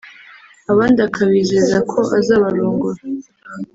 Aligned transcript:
abandi 0.71 0.99
akabizeza 1.07 1.77
ko 1.89 1.99
azabarongora 2.17 2.99